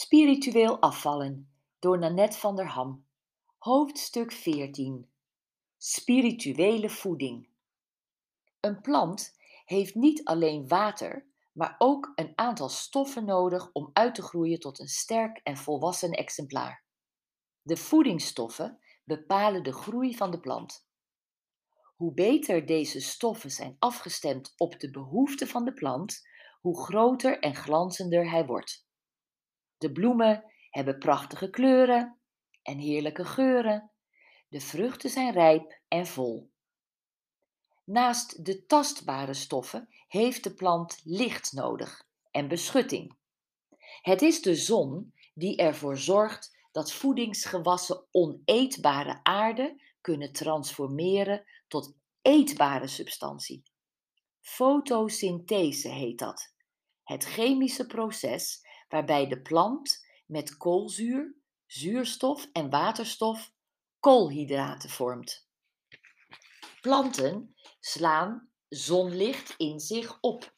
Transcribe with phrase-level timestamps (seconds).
[0.00, 3.06] Spiritueel afvallen door Nanette van der Ham.
[3.58, 5.10] Hoofdstuk 14.
[5.76, 7.48] Spirituele voeding.
[8.60, 14.22] Een plant heeft niet alleen water, maar ook een aantal stoffen nodig om uit te
[14.22, 16.84] groeien tot een sterk en volwassen exemplaar.
[17.62, 20.88] De voedingsstoffen bepalen de groei van de plant.
[21.96, 26.28] Hoe beter deze stoffen zijn afgestemd op de behoeften van de plant,
[26.60, 28.87] hoe groter en glanzender hij wordt.
[29.78, 32.18] De bloemen hebben prachtige kleuren
[32.62, 33.90] en heerlijke geuren.
[34.48, 36.50] De vruchten zijn rijp en vol.
[37.84, 43.16] Naast de tastbare stoffen heeft de plant licht nodig en beschutting.
[44.02, 52.86] Het is de zon die ervoor zorgt dat voedingsgewassen oneetbare aarde kunnen transformeren tot eetbare
[52.86, 53.62] substantie.
[54.40, 56.52] Fotosynthese heet dat.
[57.04, 61.34] Het chemische proces waarbij de plant met koolzuur,
[61.66, 63.52] zuurstof en waterstof
[64.00, 65.48] koolhydraten vormt.
[66.80, 70.52] Planten slaan zonlicht in zich op.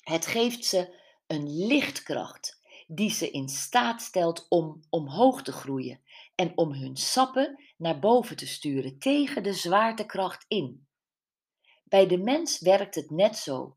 [0.00, 6.00] Het geeft ze een lichtkracht die ze in staat stelt om omhoog te groeien
[6.34, 10.86] en om hun sappen naar boven te sturen tegen de zwaartekracht in.
[11.84, 13.76] Bij de mens werkt het net zo.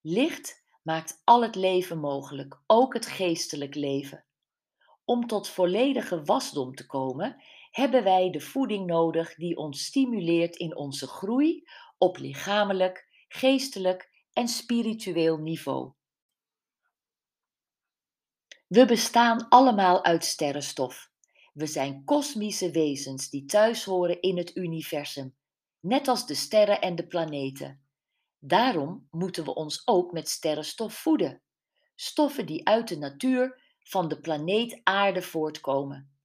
[0.00, 4.24] Licht maakt al het leven mogelijk, ook het geestelijk leven.
[5.04, 10.76] Om tot volledige wasdom te komen, hebben wij de voeding nodig die ons stimuleert in
[10.76, 11.64] onze groei
[11.98, 15.92] op lichamelijk, geestelijk en spiritueel niveau.
[18.66, 21.10] We bestaan allemaal uit sterrenstof.
[21.52, 25.34] We zijn kosmische wezens die thuis horen in het universum,
[25.80, 27.84] net als de sterren en de planeten.
[28.44, 31.42] Daarom moeten we ons ook met sterrenstof voeden.
[31.94, 36.16] Stoffen die uit de natuur van de planeet Aarde voortkomen.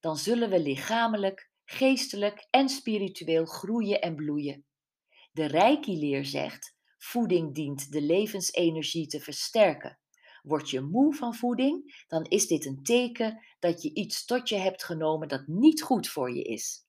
[0.00, 4.64] Dan zullen we lichamelijk, geestelijk en spiritueel groeien en bloeien.
[5.32, 9.98] De Reiki-leer zegt: voeding dient de levensenergie te versterken.
[10.42, 14.56] Word je moe van voeding, dan is dit een teken dat je iets tot je
[14.56, 16.86] hebt genomen dat niet goed voor je is.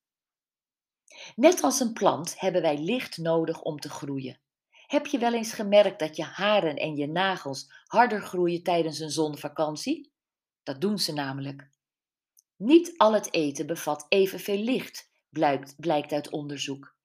[1.36, 4.42] Net als een plant hebben wij licht nodig om te groeien.
[4.88, 9.10] Heb je wel eens gemerkt dat je haren en je nagels harder groeien tijdens een
[9.10, 10.12] zonvakantie?
[10.64, 11.70] Dat doen ze namelijk.
[12.56, 15.12] Niet al het eten bevat evenveel licht,
[15.78, 16.96] blijkt, uit onderzoek.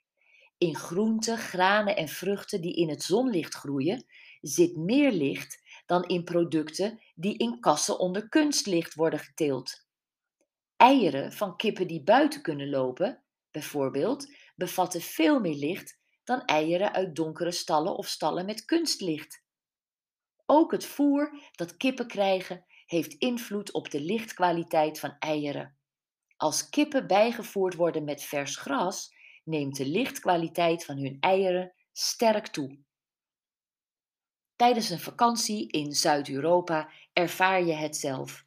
[0.59, 4.05] In groenten, granen en vruchten die in het zonlicht groeien,
[4.41, 9.87] zit meer licht dan in producten die in kassen onder kunstlicht worden geteeld.
[10.77, 17.17] Eieren van kippen die buiten kunnen lopen, bijvoorbeeld, bevatten veel meer licht dan eieren uit
[17.17, 19.43] donkere stallen of stallen met kunstlicht.
[20.47, 25.77] Ook het voer dat kippen krijgen heeft invloed op de lichtkwaliteit van eieren.
[26.37, 32.79] Als kippen bijgevoerd worden met vers gras, neemt de lichtkwaliteit van hun eieren sterk toe.
[34.57, 38.45] Tijdens een vakantie in Zuid-Europa ervaar je het zelf.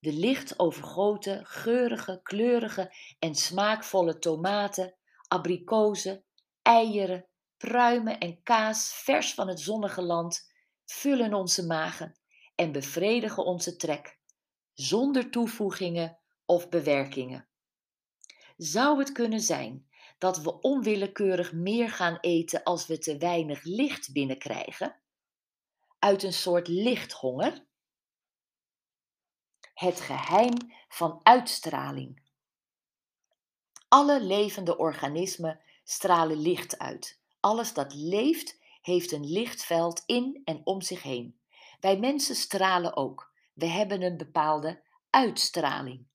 [0.00, 4.94] De licht overgoten, geurige, kleurige en smaakvolle tomaten,
[5.28, 6.24] abrikozen,
[6.62, 10.50] eieren, pruimen en kaas vers van het zonnige land
[10.84, 12.18] vullen onze magen
[12.54, 14.18] en bevredigen onze trek,
[14.72, 17.48] zonder toevoegingen of bewerkingen.
[18.56, 24.12] Zou het kunnen zijn dat we onwillekeurig meer gaan eten als we te weinig licht
[24.12, 25.00] binnenkrijgen?
[25.98, 27.66] Uit een soort lichthonger?
[29.74, 30.54] Het geheim
[30.88, 32.22] van uitstraling.
[33.88, 37.20] Alle levende organismen stralen licht uit.
[37.40, 41.40] Alles dat leeft heeft een lichtveld in en om zich heen.
[41.80, 43.32] Wij mensen stralen ook.
[43.54, 46.06] We hebben een bepaalde uitstraling.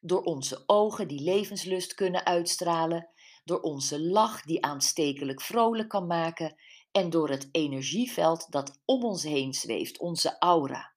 [0.00, 3.08] Door onze ogen die levenslust kunnen uitstralen,
[3.44, 6.54] door onze lach die aanstekelijk vrolijk kan maken
[6.90, 10.94] en door het energieveld dat om ons heen zweeft, onze aura.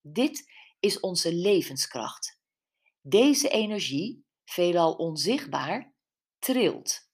[0.00, 2.40] Dit is onze levenskracht.
[3.00, 5.94] Deze energie, veelal onzichtbaar,
[6.38, 7.07] trilt.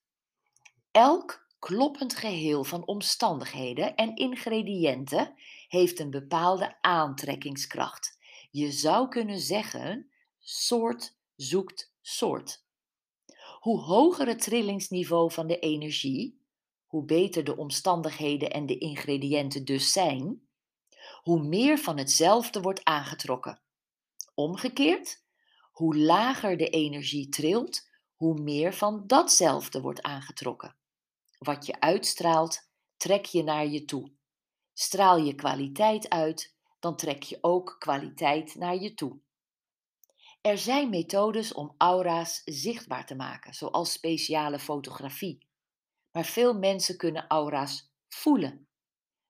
[0.94, 5.34] Elk kloppend geheel van omstandigheden en ingrediënten
[5.68, 8.18] heeft een bepaalde aantrekkingskracht.
[8.50, 10.10] Je zou kunnen zeggen:
[10.40, 12.64] soort zoekt soort.
[13.60, 16.40] Hoe hoger het trillingsniveau van de energie,
[16.86, 20.48] hoe beter de omstandigheden en de ingrediënten dus zijn,
[21.22, 23.60] hoe meer van hetzelfde wordt aangetrokken.
[24.34, 25.22] Omgekeerd,
[25.72, 30.82] hoe lager de energie trilt, hoe meer van datzelfde wordt aangetrokken.
[31.38, 34.12] Wat je uitstraalt, trek je naar je toe.
[34.72, 39.20] Straal je kwaliteit uit, dan trek je ook kwaliteit naar je toe.
[40.40, 45.46] Er zijn methodes om aura's zichtbaar te maken, zoals speciale fotografie.
[46.12, 48.68] Maar veel mensen kunnen aura's voelen.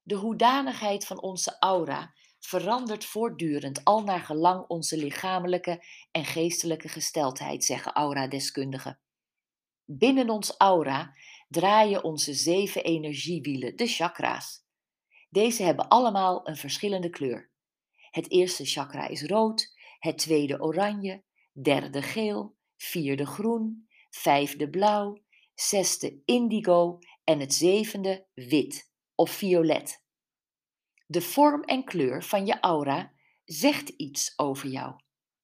[0.02, 7.64] De hoedanigheid van onze aura verandert voortdurend al naar gelang onze lichamelijke en geestelijke gesteldheid,
[7.64, 8.98] zeggen auradeskundigen.
[9.84, 11.14] Binnen ons aura
[11.54, 14.66] draaien onze zeven energiewielen, de chakra's.
[15.28, 17.50] Deze hebben allemaal een verschillende kleur.
[18.10, 21.22] Het eerste chakra is rood, het tweede oranje,
[21.52, 25.22] derde geel, vierde groen, vijfde blauw,
[25.54, 30.02] zesde indigo en het zevende wit of violet.
[31.06, 33.12] De vorm en kleur van je aura
[33.44, 34.94] zegt iets over jou.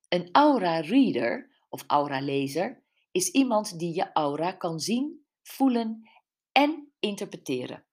[0.08, 5.19] Een aura-reader of aura-lezer is iemand die je aura kan zien,
[5.50, 6.10] voelen
[6.52, 7.84] en interpreteren.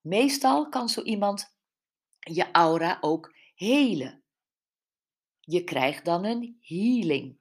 [0.00, 1.56] Meestal kan zo iemand
[2.18, 4.22] je aura ook helen.
[5.40, 7.38] Je krijgt dan een healing.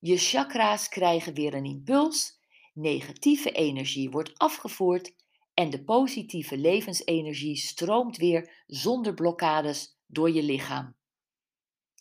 [0.00, 2.40] Je chakra's krijgen weer een impuls,
[2.72, 5.14] negatieve energie wordt afgevoerd
[5.54, 10.96] en de positieve levensenergie stroomt weer zonder blokkades door je lichaam.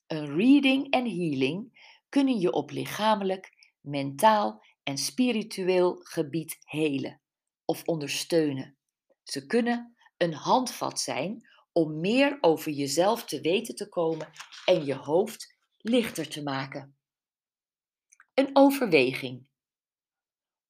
[0.08, 7.22] Een reading en healing kunnen je op lichamelijk, mentaal en spiritueel gebied helen
[7.66, 8.78] of ondersteunen.
[9.24, 14.30] Ze kunnen een handvat zijn om meer over jezelf te weten te komen
[14.66, 16.98] en je hoofd lichter te maken.
[18.34, 19.48] Een overweging.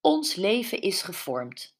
[0.01, 1.77] Ons leven is gevormd.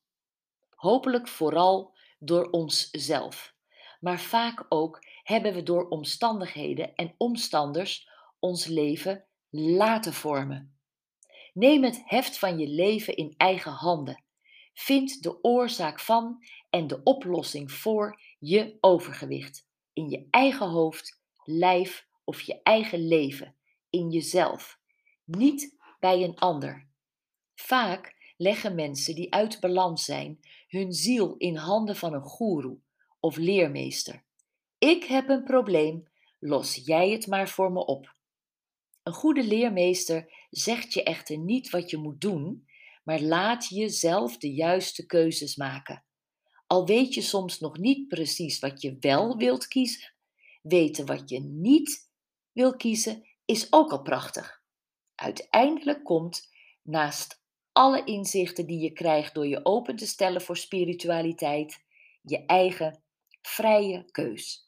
[0.70, 3.56] Hopelijk vooral door onszelf.
[4.00, 8.10] Maar vaak ook hebben we door omstandigheden en omstanders
[8.40, 10.75] ons leven laten vormen.
[11.56, 14.24] Neem het heft van je leven in eigen handen.
[14.74, 19.68] Vind de oorzaak van en de oplossing voor je overgewicht.
[19.94, 23.56] In je eigen hoofd, lijf of je eigen leven.
[23.90, 24.80] In jezelf.
[25.24, 26.88] Niet bij een ander.
[27.54, 32.80] Vaak leggen mensen die uit balans zijn hun ziel in handen van een goeroe
[33.20, 34.24] of leermeester.
[34.78, 36.08] Ik heb een probleem,
[36.40, 38.15] los jij het maar voor me op.
[39.06, 42.68] Een goede leermeester zegt je echter niet wat je moet doen,
[43.04, 46.06] maar laat je zelf de juiste keuzes maken.
[46.68, 50.14] Al weet je soms nog niet precies wat je wel wilt kiezen,
[50.62, 52.10] weten wat je niet
[52.52, 54.64] wil kiezen is ook al prachtig.
[55.16, 56.50] Uiteindelijk komt,
[56.84, 61.84] naast alle inzichten die je krijgt door je open te stellen voor spiritualiteit,
[62.22, 63.04] je eigen
[63.42, 64.65] vrije keus.